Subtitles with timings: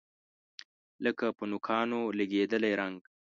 [1.05, 2.97] لکه په نوکانو لګیدلی رنګ